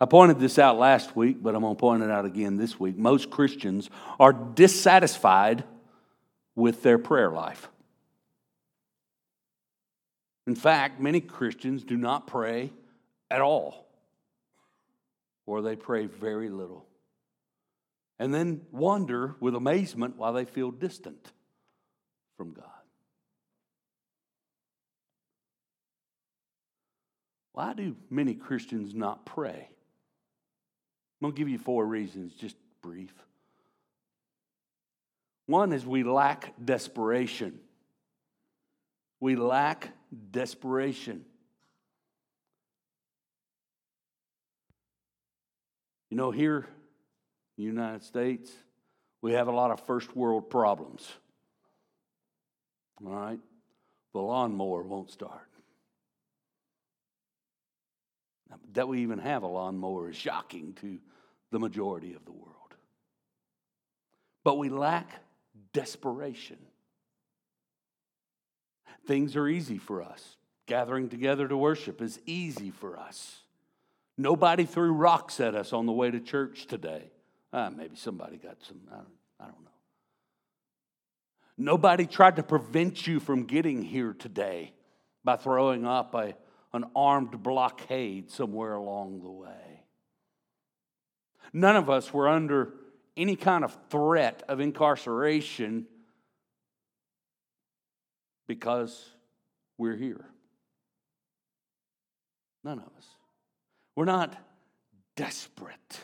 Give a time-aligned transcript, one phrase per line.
[0.00, 2.80] I pointed this out last week, but I'm going to point it out again this
[2.80, 2.96] week.
[2.96, 5.64] Most Christians are dissatisfied
[6.54, 7.68] with their prayer life.
[10.46, 12.72] In fact, many Christians do not pray
[13.30, 13.86] at all,
[15.44, 16.86] or they pray very little,
[18.18, 21.30] and then wonder with amazement why they feel distant
[22.38, 22.64] from God.
[27.52, 29.68] Why do many Christians not pray?
[31.20, 33.12] I'm going to give you four reasons, just brief.
[35.46, 37.60] One is we lack desperation.
[39.18, 39.90] We lack
[40.30, 41.24] desperation.
[46.10, 46.66] You know, here
[47.58, 48.50] in the United States,
[49.20, 51.06] we have a lot of first world problems.
[53.04, 53.38] All right?
[54.14, 55.49] The lawnmower won't start.
[58.74, 60.98] That we even have a lawnmower is shocking to
[61.50, 62.46] the majority of the world.
[64.44, 65.08] But we lack
[65.72, 66.58] desperation.
[69.06, 70.36] Things are easy for us.
[70.66, 73.40] Gathering together to worship is easy for us.
[74.16, 77.10] Nobody threw rocks at us on the way to church today.
[77.52, 79.06] Ah, maybe somebody got some, I don't,
[79.40, 79.70] I don't know.
[81.58, 84.72] Nobody tried to prevent you from getting here today
[85.24, 86.34] by throwing up a,
[86.72, 89.84] an armed blockade somewhere along the way.
[91.52, 92.74] None of us were under
[93.16, 95.86] any kind of threat of incarceration
[98.46, 99.10] because
[99.78, 100.24] we're here.
[102.62, 103.06] None of us.
[103.96, 104.36] We're not
[105.16, 106.00] desperate.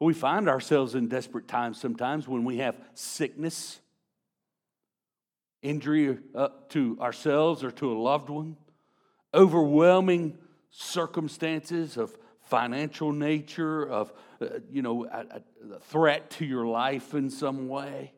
[0.00, 3.80] We find ourselves in desperate times sometimes when we have sickness,
[5.62, 8.56] injury uh, to ourselves or to a loved one,
[9.32, 10.36] overwhelming
[10.70, 15.40] circumstances of financial nature, of, uh, you know, a,
[15.74, 18.12] a threat to your life in some way,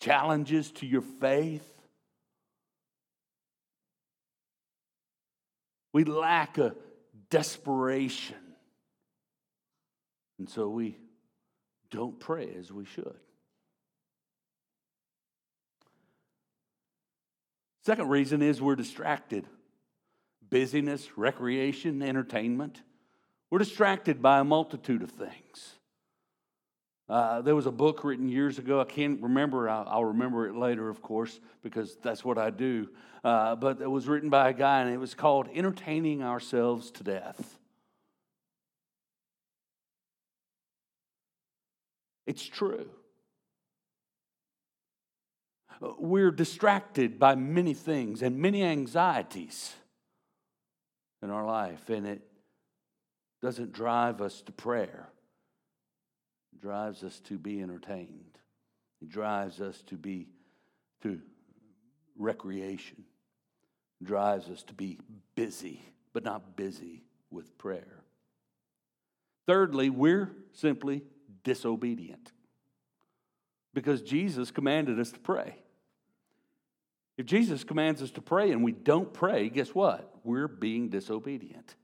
[0.00, 1.68] challenges to your faith.
[5.92, 6.74] We lack a
[7.30, 8.36] desperation.
[10.38, 10.96] And so we
[11.90, 13.18] don't pray as we should.
[17.84, 19.46] Second reason is we're distracted.
[20.48, 22.80] Busyness, recreation, entertainment.
[23.50, 25.78] We're distracted by a multitude of things.
[27.08, 28.80] Uh, there was a book written years ago.
[28.80, 29.68] I can't remember.
[29.68, 32.88] I'll, remember it later, of course, because that's what I do.
[33.24, 37.04] Uh, but it was written by a guy, and it was called Entertaining Ourselves to
[37.04, 37.58] Death.
[42.26, 42.88] It's true.
[45.80, 49.74] We're distracted by many things and many anxieties
[51.22, 52.22] in our life, and it
[53.40, 55.08] doesn't drive us to prayer.
[56.52, 58.38] It drives us to be entertained.
[59.00, 60.28] It drives us to be
[61.02, 61.20] to
[62.16, 63.04] recreation.
[64.00, 64.98] It drives us to be
[65.34, 65.80] busy,
[66.12, 68.04] but not busy with prayer.
[69.46, 71.02] Thirdly, we're simply
[71.42, 72.30] disobedient
[73.74, 75.56] because Jesus commanded us to pray.
[77.16, 80.14] If Jesus commands us to pray and we don't pray, guess what?
[80.24, 81.76] We're being disobedient.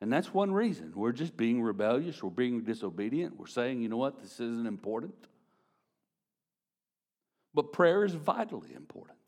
[0.00, 0.92] And that's one reason.
[0.96, 5.14] We're just being rebellious, we're being disobedient, we're saying, you know what, this isn't important.
[7.54, 9.18] But prayer is vitally important,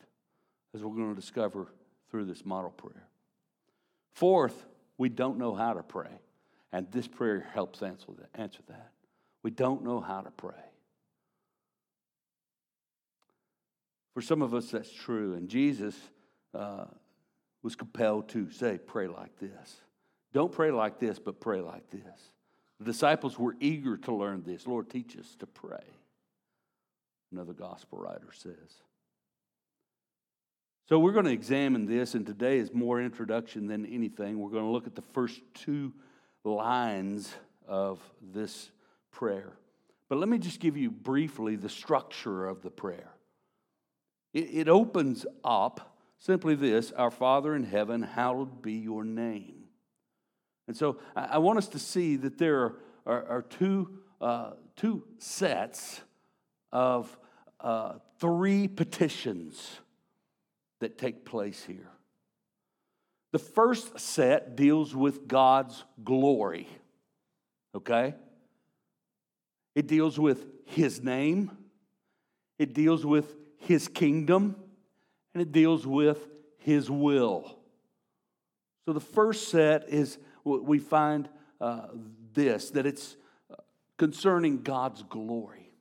[0.73, 1.67] as we're going to discover
[2.09, 3.07] through this model prayer.
[4.13, 4.65] Fourth,
[4.97, 6.19] we don't know how to pray.
[6.71, 8.11] And this prayer helps answer
[8.67, 8.91] that.
[9.43, 10.53] We don't know how to pray.
[14.15, 15.33] For some of us, that's true.
[15.33, 15.93] And Jesus
[16.53, 16.85] uh,
[17.61, 19.81] was compelled to say, pray like this.
[20.33, 22.31] Don't pray like this, but pray like this.
[22.79, 24.65] The disciples were eager to learn this.
[24.65, 25.83] Lord, teach us to pray.
[27.31, 28.55] Another gospel writer says.
[30.87, 34.39] So we're going to examine this, and today is more introduction than anything.
[34.39, 35.91] We're going to look at the first two
[36.45, 37.33] lines
[37.67, 38.71] of this
[39.11, 39.53] prayer.
[40.07, 43.09] But let me just give you briefly the structure of the prayer.
[44.35, 49.63] It, opens up simply this Our Father in heaven, hallowed be your name.
[50.67, 55.03] And so I want us to see that there are, are, are two, uh, two
[55.19, 56.01] sets
[56.73, 57.17] of
[57.61, 59.79] uh, three petitions
[60.81, 61.89] that take place here.
[63.31, 66.67] The first set deals with God's glory,
[67.73, 68.15] okay?
[69.75, 71.51] It deals with His name,
[72.59, 73.33] it deals with
[73.65, 74.55] His kingdom,
[75.33, 76.27] and it deals with
[76.57, 77.59] His will.
[78.85, 81.27] So the first set is what we find
[81.59, 81.87] uh,
[82.33, 83.17] this that it's
[83.51, 83.55] uh,
[83.97, 85.71] concerning God's glory.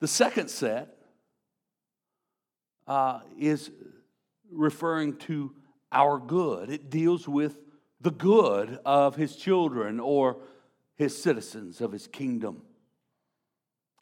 [0.00, 0.96] The second set
[2.86, 3.70] uh, is
[4.50, 5.52] referring to
[5.90, 7.58] our good, it deals with
[8.00, 10.38] the good of his children or
[10.96, 12.62] his citizens of his kingdom.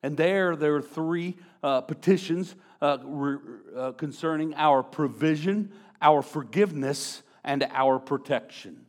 [0.03, 3.39] And there, there are three uh, petitions uh, re-
[3.77, 8.87] uh, concerning our provision, our forgiveness, and our protection.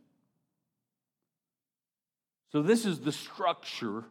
[2.52, 4.06] So, this is the structure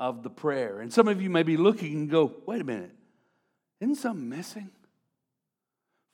[0.00, 0.80] of the prayer.
[0.80, 2.94] And some of you may be looking and go, wait a minute,
[3.80, 4.70] isn't something missing?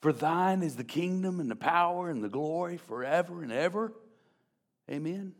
[0.01, 3.93] For thine is the kingdom and the power and the glory forever and ever.
[4.89, 5.33] Amen.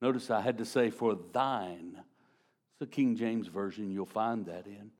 [0.00, 2.02] Notice I had to say, for thine.
[2.74, 4.90] It's the King James Version, you'll find that in.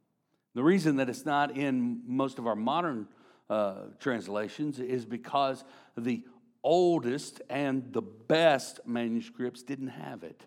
[0.55, 3.09] The reason that it's not in most of our modern
[3.51, 5.65] uh, translations is because
[5.97, 6.23] the
[6.63, 10.47] oldest and the best manuscripts didn't have it.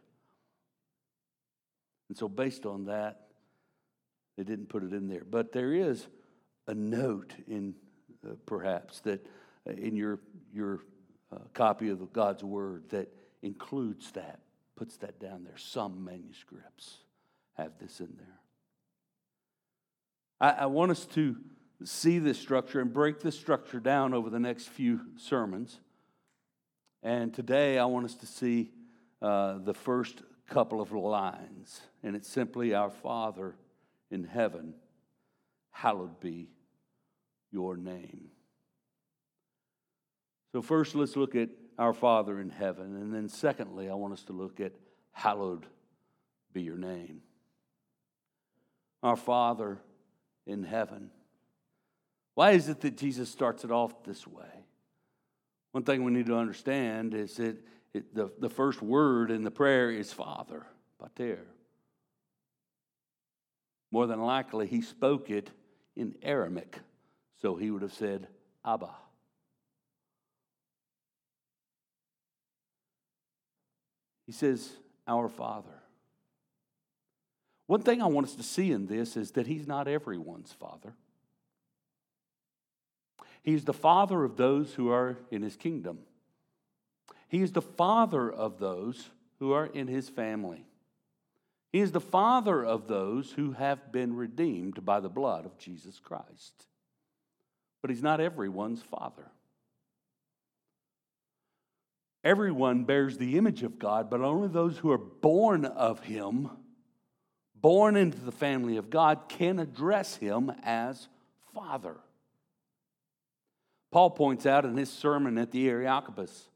[2.07, 3.27] And so, based on that,
[4.37, 5.25] they didn't put it in there.
[5.29, 6.07] But there is
[6.65, 7.75] a note in
[8.25, 9.25] uh, perhaps that
[9.69, 10.19] uh, in your
[10.53, 10.79] your
[11.33, 14.39] uh, copy of God's Word that includes that,
[14.77, 15.57] puts that down there.
[15.57, 16.99] Some manuscripts
[17.57, 18.39] have this in there.
[20.39, 21.35] I, I want us to
[21.83, 25.79] see this structure and break this structure down over the next few sermons.
[27.03, 28.71] And today I want us to see
[29.21, 33.55] uh, the first couple of lines, and it's simply Our Father
[34.09, 34.73] in heaven,
[35.71, 36.49] hallowed be
[37.51, 38.29] your name.
[40.53, 42.95] So, first, let's look at our Father in heaven.
[42.95, 44.71] And then, secondly, I want us to look at
[45.11, 45.65] hallowed
[46.53, 47.21] be your name.
[49.03, 49.79] Our Father
[50.45, 51.11] in heaven.
[52.35, 54.45] Why is it that Jesus starts it off this way?
[55.71, 57.57] One thing we need to understand is that
[57.93, 60.65] it, the, the first word in the prayer is Father,
[60.99, 61.45] Pater.
[63.91, 65.49] More than likely, he spoke it
[65.95, 66.79] in Aramaic,
[67.41, 68.27] so he would have said
[68.65, 68.89] Abba.
[74.25, 74.69] He says,
[75.07, 75.81] Our Father.
[77.67, 80.93] One thing I want us to see in this is that He's not everyone's Father.
[83.43, 85.99] He's the Father of those who are in His kingdom.
[87.27, 89.09] He is the Father of those
[89.39, 90.65] who are in His family.
[91.71, 95.99] He is the Father of those who have been redeemed by the blood of Jesus
[95.99, 96.65] Christ.
[97.81, 99.29] But He's not everyone's Father.
[102.23, 106.49] Everyone bears the image of God, but only those who are born of Him,
[107.61, 111.07] born into the family of God, can address Him as
[111.53, 111.97] Father.
[113.91, 116.49] Paul points out in his sermon at the Areopagus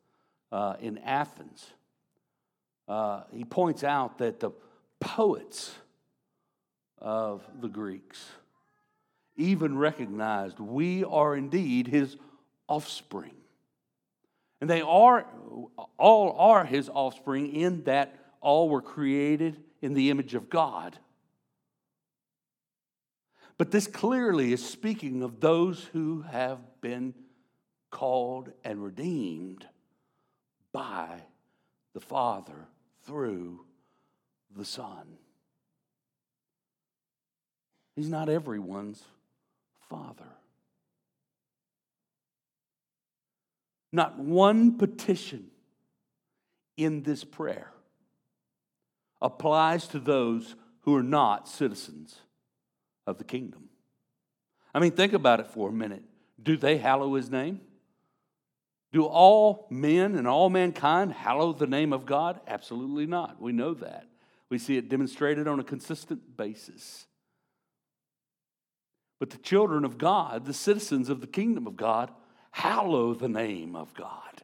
[0.51, 1.65] uh, in Athens,
[2.87, 4.51] uh, he points out that the
[4.99, 5.73] poets
[6.99, 8.23] of the Greeks
[9.37, 12.17] even recognized we are indeed his
[12.67, 13.33] offspring.
[14.59, 15.25] And they are,
[15.97, 20.97] all are his offspring in that all were created in the image of God.
[23.57, 27.13] But this clearly is speaking of those who have been
[27.91, 29.67] called and redeemed
[30.71, 31.21] by
[31.93, 32.67] the Father
[33.05, 33.65] through
[34.55, 35.17] the Son.
[37.95, 39.03] He's not everyone's
[39.89, 40.25] Father.
[43.91, 45.51] Not one petition
[46.77, 47.71] in this prayer
[49.21, 52.17] applies to those who are not citizens
[53.05, 53.69] of the kingdom.
[54.73, 56.03] I mean, think about it for a minute.
[56.41, 57.61] Do they hallow his name?
[58.91, 62.41] Do all men and all mankind hallow the name of God?
[62.47, 63.41] Absolutely not.
[63.41, 64.07] We know that.
[64.49, 67.05] We see it demonstrated on a consistent basis.
[69.19, 72.11] But the children of God, the citizens of the kingdom of God,
[72.51, 74.41] hallow the name of God.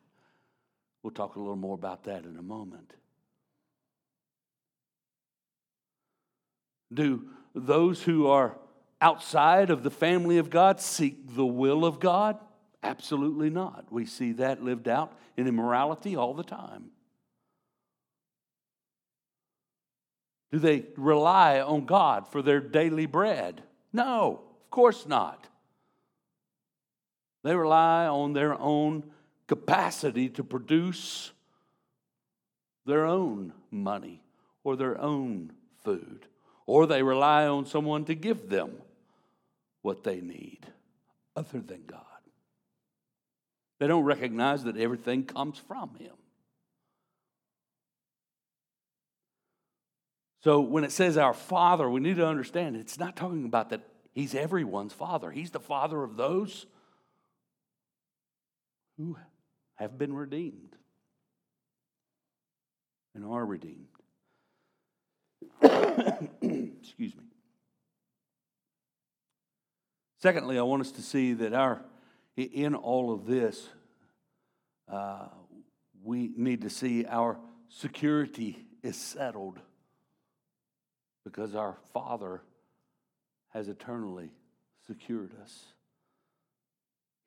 [1.04, 2.94] We'll talk a little more about that in a moment.
[6.94, 8.58] Do those who are
[9.02, 12.40] outside of the family of God seek the will of God?
[12.84, 13.86] Absolutely not.
[13.92, 16.92] We see that lived out in immorality all the time.
[20.52, 23.64] Do they rely on God for their daily bread?
[23.92, 25.48] No, of course not.
[27.44, 29.04] They rely on their own
[29.48, 31.32] capacity to produce
[32.86, 34.22] their own money
[34.64, 35.52] or their own
[35.84, 36.26] food,
[36.68, 38.72] or they rely on someone to give them
[39.82, 40.60] what they need
[41.36, 42.04] other than God.
[43.80, 46.14] They don't recognize that everything comes from Him.
[50.44, 53.82] So when it says our Father, we need to understand it's not talking about that
[54.14, 55.32] He's everyone's Father.
[55.32, 56.66] He's the Father of those
[58.98, 59.16] who
[59.76, 60.76] have been redeemed
[63.14, 63.97] and are redeemed.
[66.42, 67.24] Excuse me.
[70.20, 71.82] Secondly, I want us to see that our
[72.38, 73.68] in all of this,
[74.92, 75.28] uh,
[76.04, 79.60] we need to see our security is settled
[81.24, 82.42] because our Father
[83.50, 84.30] has eternally
[84.86, 85.66] secured us.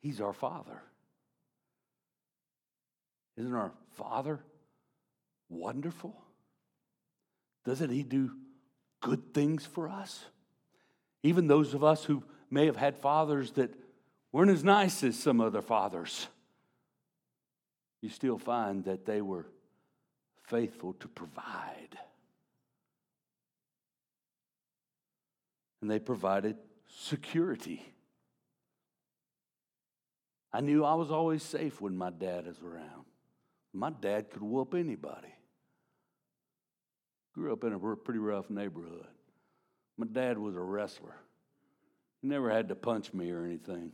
[0.01, 0.81] He's our Father.
[3.37, 4.41] Isn't our Father
[5.49, 6.15] wonderful?
[7.65, 8.33] Doesn't He do
[9.01, 10.25] good things for us?
[11.23, 13.75] Even those of us who may have had fathers that
[14.33, 16.29] weren't as nice as some other fathers,
[18.01, 19.47] you still find that they were
[20.45, 21.99] faithful to provide.
[25.81, 26.57] And they provided
[26.89, 27.85] security.
[30.53, 33.05] I knew I was always safe when my dad was around.
[33.73, 35.33] My dad could whoop anybody.
[37.41, 39.07] Grew up in a pretty rough neighborhood.
[39.97, 41.15] My dad was a wrestler.
[42.21, 43.93] He never had to punch me or anything.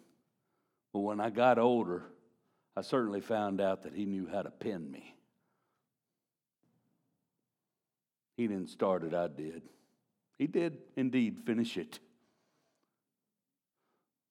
[0.92, 2.06] But when I got older,
[2.76, 5.14] I certainly found out that he knew how to pin me.
[8.36, 9.62] He didn't start it, I did.
[10.38, 12.00] He did indeed finish it.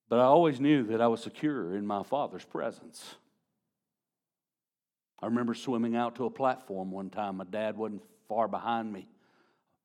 [0.09, 3.15] But I always knew that I was secure in my father's presence.
[5.21, 7.37] I remember swimming out to a platform one time.
[7.37, 9.07] My dad wasn't far behind me.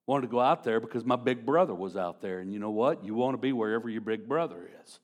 [0.06, 2.40] Wanted to go out there because my big brother was out there.
[2.40, 3.04] And you know what?
[3.04, 4.98] You want to be wherever your big brother is.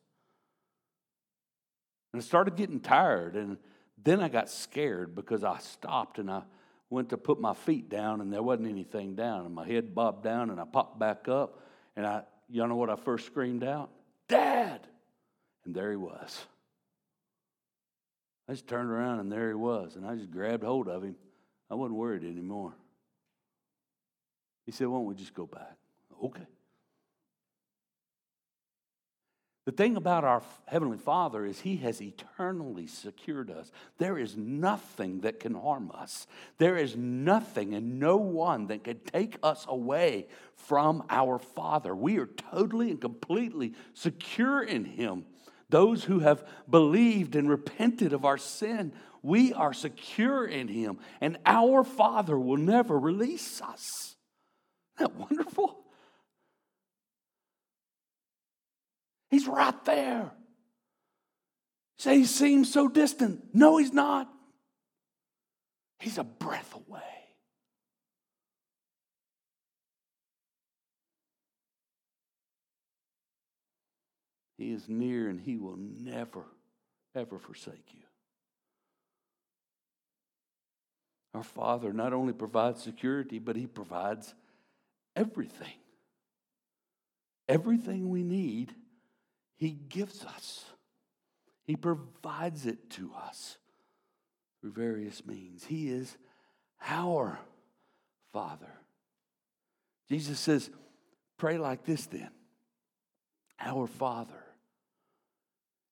[2.13, 3.37] And I started getting tired.
[3.37, 3.57] And
[4.03, 6.43] then I got scared because I stopped and I
[6.91, 9.47] went to put my feet down and there wasn't anything down.
[9.47, 11.61] And my head bobbed down and I popped back up.
[11.95, 13.91] And I, you know what I first screamed out?
[14.29, 14.81] Dad!
[15.65, 16.47] And there he was.
[18.49, 19.97] I just turned around and there he was.
[19.97, 21.17] And I just grabbed hold of him.
[21.71, 22.75] I wasn't worried anymore.
[24.65, 25.77] He said, Why don't we just go back?
[26.23, 26.47] Okay.
[29.67, 33.73] The thing about our Heavenly Father is He has eternally secured us.
[33.99, 36.29] There is nothing that can harm us.
[36.59, 41.97] There is nothing and no one that can take us away from our Father.
[41.97, 45.25] We are totally and completely secure in Him.
[45.69, 48.93] Those who have believed and repented of our sin,
[49.23, 54.17] we are secure in Him, and our Father will never release us.
[54.97, 55.85] Isn't that wonderful?
[59.31, 60.31] He's right there.
[61.99, 63.43] Say he seems so distant.
[63.53, 64.31] No, he's not.
[65.99, 67.03] He's a breath away.
[74.57, 76.45] He is near and he will never,
[77.15, 78.01] ever forsake you.
[81.35, 84.35] Our Father not only provides security, but he provides
[85.15, 85.75] everything.
[87.49, 88.75] Everything we need,
[89.57, 90.65] He gives us.
[91.65, 93.57] He provides it to us
[94.61, 95.65] through various means.
[95.65, 96.17] He is
[96.85, 97.39] our
[98.33, 98.73] Father.
[100.09, 100.71] Jesus says,
[101.39, 102.31] Pray like this then
[103.61, 104.46] Our Father.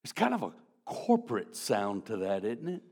[0.05, 0.53] It's kind of a
[0.85, 2.83] corporate sound to that, isn't it?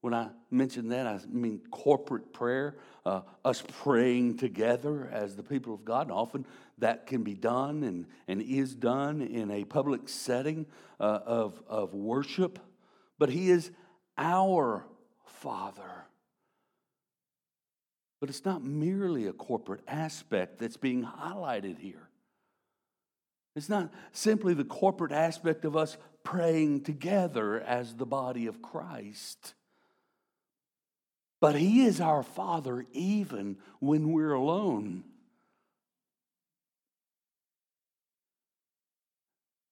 [0.00, 5.74] When I mention that, I mean corporate prayer, uh, us praying together as the people
[5.74, 6.02] of God.
[6.02, 6.46] And often
[6.78, 10.66] that can be done and, and is done in a public setting
[11.00, 12.58] uh, of, of worship.
[13.18, 13.70] But He is
[14.16, 14.86] our
[15.24, 16.06] Father.
[18.20, 22.08] But it's not merely a corporate aspect that's being highlighted here.
[23.56, 29.54] It's not simply the corporate aspect of us praying together as the body of Christ.
[31.40, 35.04] But He is our Father even when we're alone.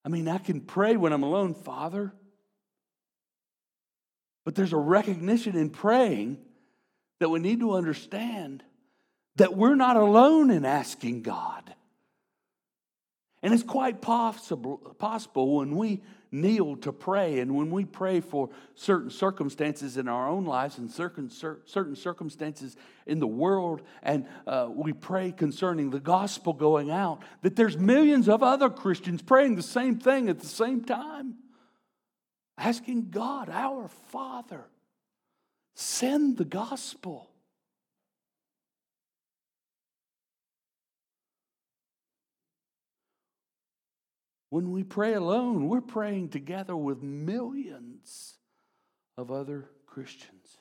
[0.04, 2.12] I mean, I can pray when I'm alone, Father.
[4.44, 6.38] But there's a recognition in praying
[7.18, 8.62] that we need to understand
[9.36, 11.74] that we're not alone in asking God.
[13.42, 16.00] And it's quite possible, possible when we
[16.34, 20.90] kneel to pray and when we pray for certain circumstances in our own lives and
[20.90, 22.76] certain, certain circumstances
[23.06, 28.28] in the world, and uh, we pray concerning the gospel going out, that there's millions
[28.28, 31.36] of other Christians praying the same thing at the same time.
[32.58, 34.64] asking God, our Father,
[35.74, 37.30] send the gospel.
[44.54, 48.34] When we pray alone, we're praying together with millions
[49.18, 50.58] of other Christians.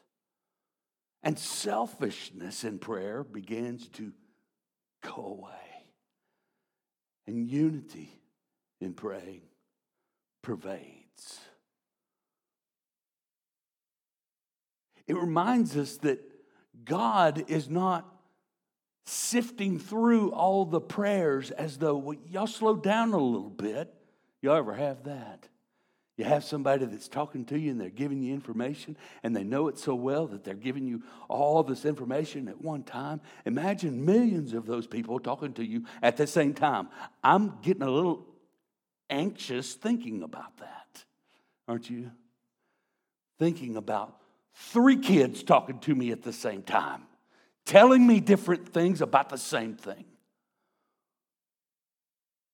[1.22, 4.12] And selfishness in prayer begins to
[5.04, 5.86] go away.
[7.28, 8.10] And unity
[8.82, 9.44] in praying
[10.42, 11.40] pervades.
[15.06, 16.20] It reminds us that
[16.84, 18.13] God is not
[19.06, 23.94] sifting through all the prayers as though, well, y'all slow down a little bit.
[24.42, 25.48] Y'all ever have that?
[26.16, 29.68] You have somebody that's talking to you and they're giving you information and they know
[29.68, 33.20] it so well that they're giving you all this information at one time.
[33.46, 36.90] Imagine millions of those people talking to you at the same time.
[37.24, 38.28] I'm getting a little
[39.10, 41.04] anxious thinking about that,
[41.68, 42.12] aren't you?
[43.40, 44.16] Thinking about
[44.54, 47.04] three kids talking to me at the same time,
[47.66, 50.06] telling me different things about the same thing.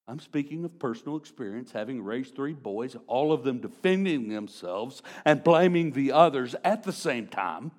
[0.07, 5.43] I'm speaking of personal experience, having raised three boys, all of them defending themselves and
[5.43, 7.71] blaming the others at the same time.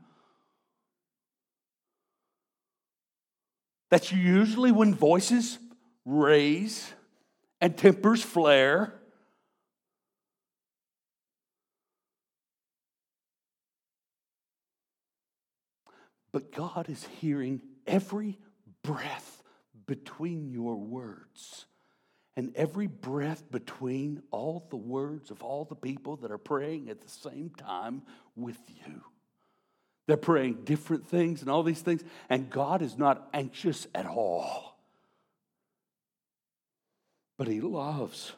[3.91, 5.59] That's usually when voices
[6.05, 6.93] raise
[7.61, 9.00] and tempers flare.
[16.33, 18.39] But God is hearing every
[18.83, 19.43] breath
[19.87, 21.67] between your words
[22.37, 27.01] and every breath between all the words of all the people that are praying at
[27.01, 28.03] the same time
[28.37, 29.03] with you.
[30.07, 34.79] They're praying different things and all these things, and God is not anxious at all.
[37.37, 38.33] But He loves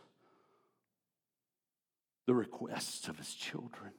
[2.26, 3.92] the requests of His children.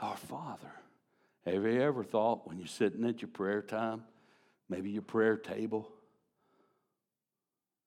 [0.00, 0.72] Our Father.
[1.46, 4.02] Have you ever thought when you're sitting at your prayer time,
[4.68, 5.90] maybe your prayer table,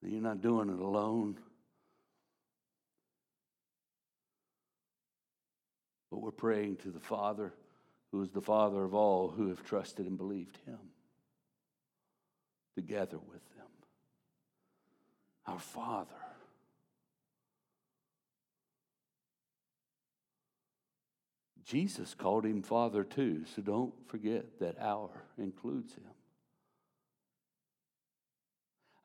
[0.02, 1.38] that you're not doing it alone.
[6.10, 7.54] But we're praying to the Father,
[8.12, 10.80] who is the Father of all who have trusted and believed Him,
[12.76, 13.68] together with them.
[15.46, 16.08] Our Father.
[21.66, 26.04] Jesus called him Father too, so don't forget that our includes him.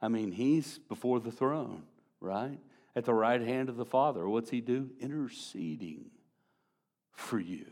[0.01, 1.83] I mean, he's before the throne,
[2.21, 2.59] right?
[2.95, 4.29] At the right hand of the Father.
[4.29, 4.91] What's he do?
[5.01, 6.11] Interceding
[7.13, 7.67] for you.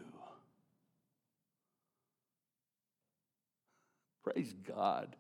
[4.22, 5.16] Praise God.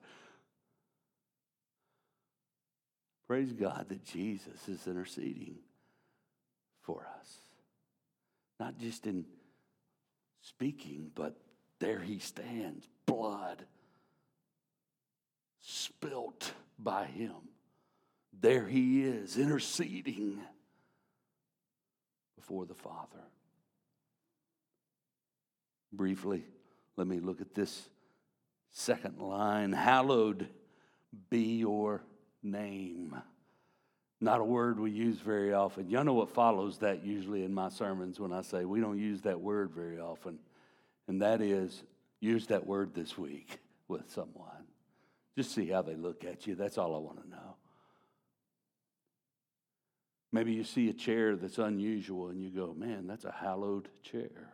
[3.26, 5.56] Praise God that Jesus is interceding
[6.82, 7.36] for us.
[8.60, 9.24] Not just in
[10.44, 11.36] speaking, but
[11.80, 13.64] there he stands, blood
[15.60, 17.34] spilt by him.
[18.40, 20.38] There he is, interceding
[22.36, 23.22] before the Father.
[25.92, 26.44] Briefly,
[26.96, 27.88] let me look at this
[28.70, 30.48] second line Hallowed
[31.30, 32.02] be your
[32.42, 33.16] name.
[34.20, 35.90] Not a word we use very often.
[35.90, 39.22] Y'all know what follows that usually in my sermons when I say we don't use
[39.22, 40.38] that word very often,
[41.08, 41.82] and that is
[42.20, 44.48] use that word this week with someone.
[45.36, 46.54] Just see how they look at you.
[46.54, 47.56] That's all I want to know.
[50.34, 54.50] Maybe you see a chair that's unusual and you go, man, that's a hallowed chair.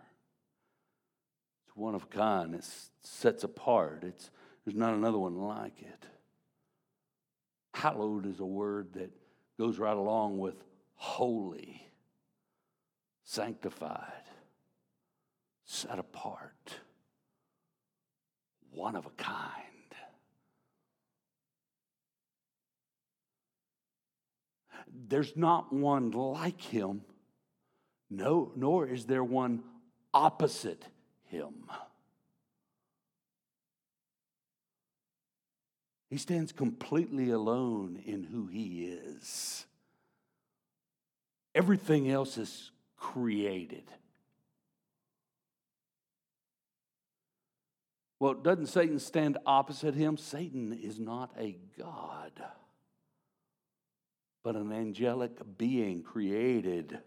[1.67, 2.55] It's one of a kind.
[2.55, 2.67] It
[3.03, 4.05] sets apart.
[4.05, 4.31] It's,
[4.65, 6.07] there's not another one like it.
[7.73, 9.11] Hallowed is a word that
[9.61, 10.55] goes right along with
[10.95, 11.87] holy,
[13.25, 14.25] sanctified,
[15.67, 16.77] set apart,
[18.71, 19.67] one of a kind.
[25.09, 27.03] There's not one like him,
[28.09, 29.63] no, nor is there one
[30.15, 30.87] opposite
[31.25, 31.67] him.
[36.11, 39.65] He stands completely alone in who he is.
[41.55, 43.85] Everything else is created.
[48.19, 50.19] Well, doesn't Satan stand opposite him?
[50.19, 52.33] Satan is not a God
[54.43, 56.99] but an angelic being created.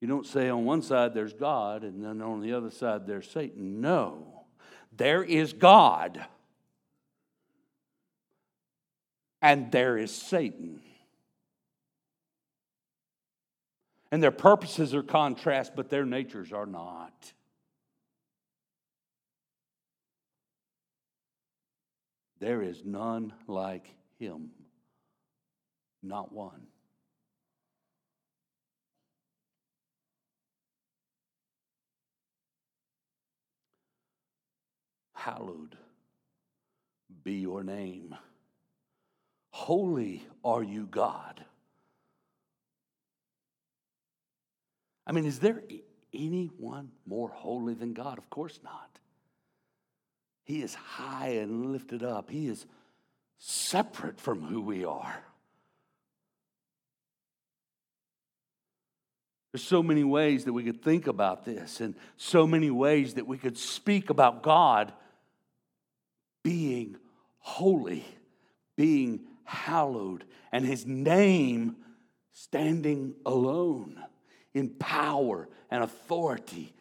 [0.00, 3.28] You don't say on one side there's God and then on the other side there's
[3.28, 3.80] Satan.
[3.80, 4.44] No,
[4.96, 6.24] there is God.
[9.40, 10.80] and there is Satan.
[14.10, 17.32] And their purposes are contrast, but their natures are not.
[22.40, 23.86] There is none like
[24.18, 24.50] him,
[26.02, 26.66] not one.
[35.18, 35.76] Hallowed
[37.24, 38.14] be your name.
[39.50, 41.44] Holy are you, God.
[45.04, 45.60] I mean, is there
[46.14, 48.18] anyone more holy than God?
[48.18, 49.00] Of course not.
[50.44, 52.64] He is high and lifted up, He is
[53.38, 55.24] separate from who we are.
[59.52, 63.26] There's so many ways that we could think about this, and so many ways that
[63.26, 64.92] we could speak about God
[66.42, 66.96] being
[67.38, 68.04] holy,
[68.76, 71.76] being hallowed, and His name
[72.32, 74.00] standing alone
[74.54, 76.72] in power and authority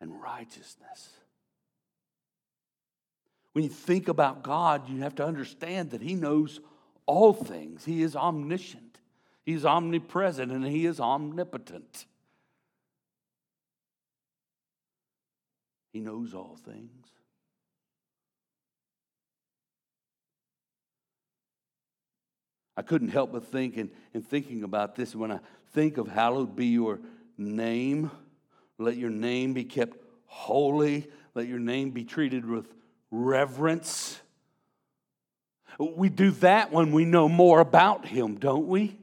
[0.00, 1.10] and righteousness.
[3.52, 6.60] When you think about God, you have to understand that He knows
[7.06, 7.84] all things.
[7.84, 8.98] He is omniscient,
[9.44, 12.04] He's omnipresent, and He is omnipotent.
[15.92, 17.06] He knows all things.
[22.76, 25.40] I couldn't help but think and, in thinking about this when I
[25.72, 27.00] think of hallowed be your
[27.38, 28.10] name,
[28.78, 32.66] let your name be kept holy, let your name be treated with
[33.10, 34.20] reverence.
[35.78, 38.98] We do that when we know more about Him, don't we?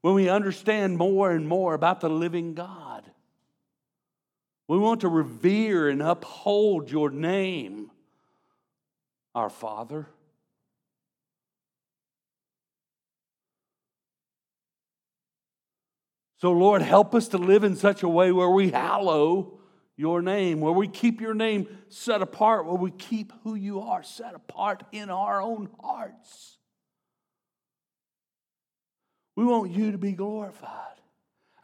[0.00, 3.04] When we understand more and more about the living God.
[4.68, 7.90] We want to revere and uphold your name,
[9.34, 10.06] our Father.
[16.38, 19.58] So, Lord, help us to live in such a way where we hallow
[19.96, 24.04] your name, where we keep your name set apart, where we keep who you are
[24.04, 26.58] set apart in our own hearts.
[29.34, 31.00] We want you to be glorified.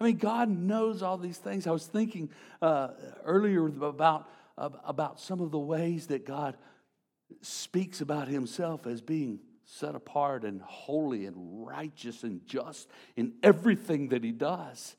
[0.01, 1.69] I mean, God knows all these things.
[1.69, 2.89] I was thinking uh,
[3.25, 6.57] earlier about, about some of the ways that God
[7.43, 14.09] speaks about himself as being set apart and holy and righteous and just in everything
[14.09, 14.97] that he does.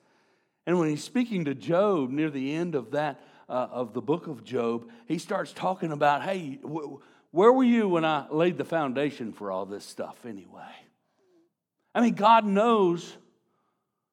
[0.66, 4.28] And when he's speaking to Job near the end of that, uh, of the book
[4.28, 6.96] of Job, he starts talking about, hey, wh-
[7.32, 10.64] where were you when I laid the foundation for all this stuff anyway?
[11.94, 13.16] I mean, God knows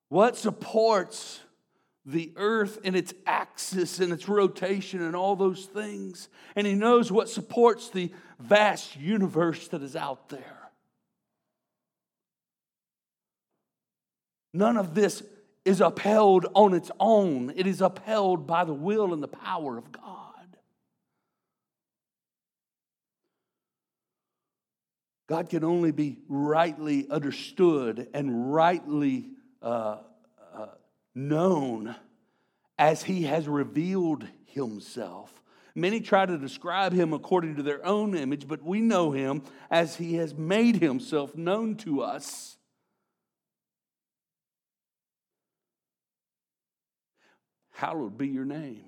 [0.08, 1.40] what supports
[2.04, 6.28] the earth and its axis and its rotation and all those things.
[6.56, 10.70] And He knows what supports the vast universe that is out there.
[14.52, 15.22] None of this
[15.64, 19.92] is upheld on its own, it is upheld by the will and the power of
[19.92, 20.32] God.
[25.28, 29.30] God can only be rightly understood and rightly
[29.62, 29.98] uh,
[31.14, 31.94] known
[32.79, 35.42] as He has revealed Himself.
[35.75, 39.96] Many try to describe Him according to their own image, but we know Him as
[39.96, 42.57] He has made Himself known to us.
[47.72, 48.85] Hallowed be your name.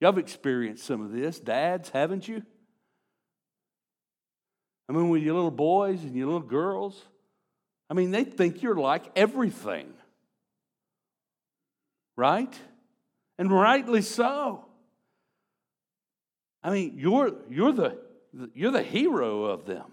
[0.00, 1.40] Y'all have experienced some of this.
[1.40, 2.42] Dads, haven't you?
[4.88, 7.00] I mean, with your little boys and your little girls,
[7.88, 9.92] I mean, they think you're like everything.
[12.20, 12.54] Right?
[13.38, 14.66] And rightly so.
[16.62, 17.96] I mean, you're, you're, the,
[18.52, 19.86] you're the hero of them.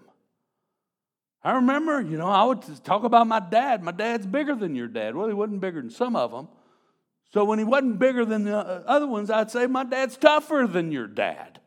[1.42, 3.82] I remember, you know, I would talk about my dad.
[3.82, 5.16] My dad's bigger than your dad.
[5.16, 6.48] Well, he wasn't bigger than some of them,
[7.32, 10.66] so when he wasn't bigger than the uh, other ones, I'd say, My dad's tougher
[10.70, 11.60] than your dad.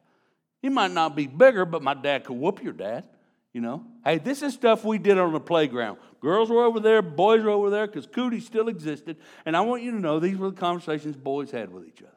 [0.61, 3.05] He might not be bigger, but my dad could whoop your dad.
[3.53, 5.97] You know, hey, this is stuff we did on the playground.
[6.21, 9.17] Girls were over there, boys were over there because cootie still existed.
[9.45, 12.11] And I want you to know these were the conversations boys had with each other.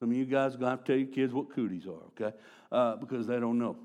[0.00, 2.06] Some of you guys are going to have to tell your kids what cooties are,
[2.20, 2.36] okay?
[2.70, 3.76] Uh, because they don't know.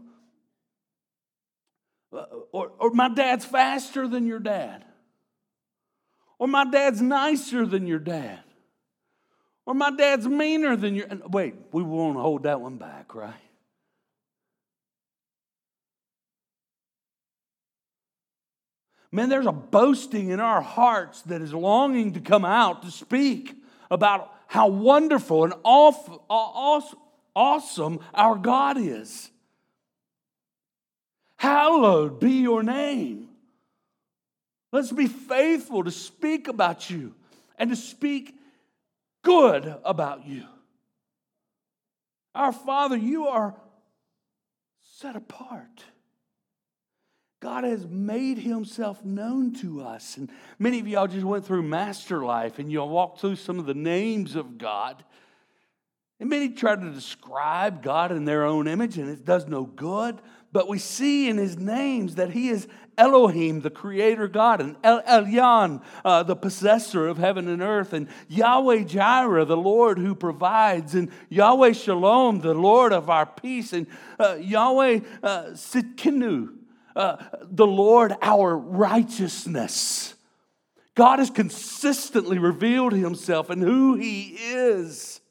[2.11, 4.85] Uh, or, or my dad's faster than your dad.
[6.37, 8.43] Or my dad's nicer than your dad.
[9.65, 11.07] Or my dad's meaner than your.
[11.29, 13.33] Wait, we won't hold that one back, right?
[19.13, 23.55] Man, there's a boasting in our hearts that is longing to come out to speak
[23.91, 29.29] about how wonderful and awesome our God is.
[31.37, 33.29] Hallowed be your name.
[34.71, 37.13] Let's be faithful to speak about you
[37.59, 38.33] and to speak
[39.21, 40.45] good about you.
[42.33, 43.53] Our Father, you are
[44.81, 45.83] set apart.
[47.43, 50.15] God has made himself known to us.
[50.15, 53.65] And many of y'all just went through Master Life and you'll walk through some of
[53.65, 55.03] the names of God.
[56.21, 60.21] And many try to describe God in their own image, and it does no good.
[60.53, 62.65] But we see in his names that he is
[62.97, 68.07] Elohim, the creator God, and El Elyon, uh, the possessor of heaven and earth, and
[68.29, 73.85] Yahweh Jireh, the Lord who provides, and Yahweh Shalom, the Lord of our peace, and
[74.17, 76.62] uh, Yahweh uh, Tsidkenu,
[76.95, 80.13] uh, the Lord our righteousness.
[80.95, 85.21] God has consistently revealed himself and who he is.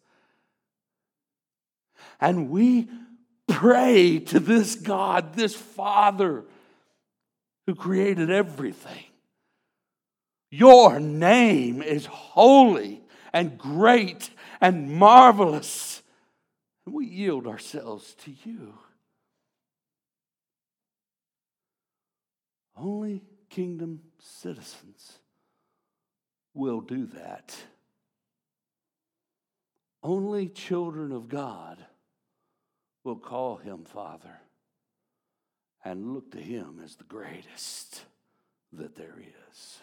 [2.20, 2.88] And we
[3.46, 6.44] pray to this God, this Father
[7.66, 9.04] who created everything.
[10.50, 13.00] Your name is holy
[13.32, 16.02] and great and marvelous.
[16.86, 18.74] And we yield ourselves to you.
[22.76, 25.18] Only kingdom citizens
[26.54, 27.54] will do that.
[30.02, 31.84] Only children of God
[33.04, 34.40] will call him Father
[35.84, 38.02] and look to him as the greatest
[38.72, 39.78] that there is.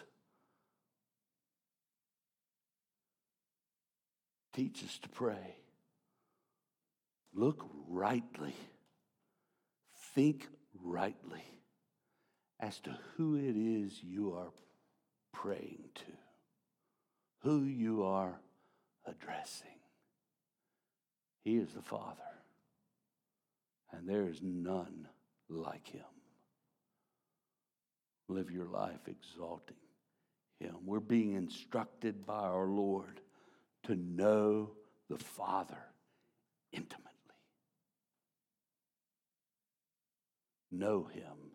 [4.52, 5.56] Teach us to pray.
[7.32, 8.54] Look rightly.
[10.14, 10.48] Think
[10.82, 11.59] rightly
[12.60, 14.52] as to who it is you are
[15.32, 16.12] praying to,
[17.42, 18.38] who you are
[19.06, 19.68] addressing.
[21.42, 22.16] He is the Father
[23.92, 25.08] and there is none
[25.48, 26.04] like him.
[28.28, 29.76] Live your life exalting
[30.60, 30.76] him.
[30.84, 33.20] We're being instructed by our Lord
[33.84, 34.70] to know
[35.08, 35.78] the Father
[36.72, 37.08] intimately.
[40.70, 41.49] Know him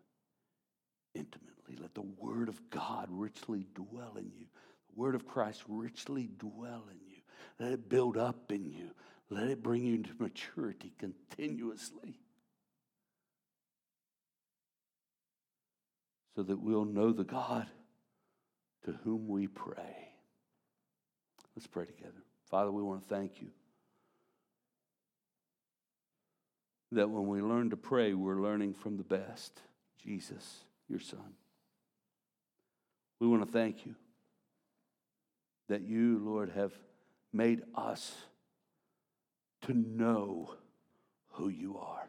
[1.15, 1.77] intimately.
[1.79, 4.45] Let the Word of God richly dwell in you.
[4.89, 7.21] The Word of Christ richly dwell in you.
[7.59, 8.91] Let it build up in you.
[9.29, 12.19] Let it bring you into maturity continuously.
[16.35, 17.67] so that we'll know the God
[18.83, 20.09] to whom we pray.
[21.55, 22.11] Let's pray together.
[22.49, 23.47] Father, we want to thank you
[26.91, 29.59] that when we learn to pray, we're learning from the best
[29.97, 31.33] Jesus, your Son.
[33.19, 33.95] We want to thank you
[35.67, 36.73] that you, Lord, have
[37.33, 38.13] made us
[39.63, 40.53] to know
[41.31, 42.07] who you are.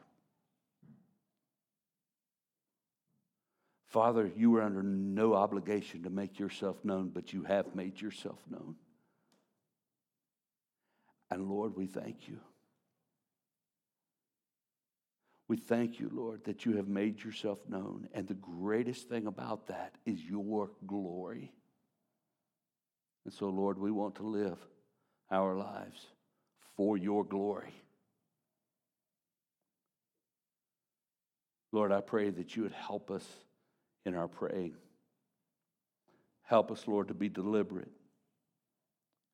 [3.86, 8.38] Father, you were under no obligation to make yourself known, but you have made yourself
[8.50, 8.74] known.
[11.30, 12.38] And Lord, we thank you.
[15.48, 18.08] We thank you, Lord, that you have made yourself known.
[18.12, 21.52] And the greatest thing about that is your glory.
[23.24, 24.58] And so, Lord, we want to live
[25.30, 26.00] our lives
[26.76, 27.74] for your glory.
[31.72, 33.26] Lord, I pray that you would help us
[34.04, 34.74] in our praying.
[36.42, 37.90] Help us, Lord, to be deliberate.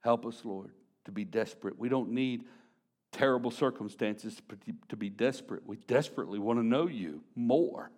[0.00, 0.70] Help us, Lord,
[1.04, 1.78] to be desperate.
[1.78, 2.44] We don't need
[3.12, 4.40] terrible circumstances
[4.88, 5.66] to be desperate.
[5.66, 7.90] We desperately want to know you more.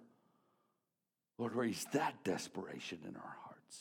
[1.38, 3.78] Lord, raise that desperation in our hearts.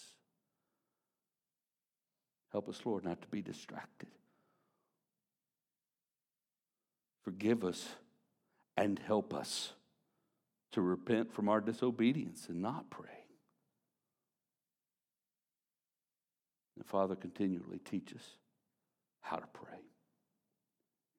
[2.52, 4.10] Help us, Lord, not to be distracted.
[7.24, 7.88] Forgive us
[8.78, 9.74] and help us
[10.72, 13.10] to repent from our disobedience and not pray.
[16.76, 18.24] And Father, continually teach us
[19.22, 19.80] how to pray.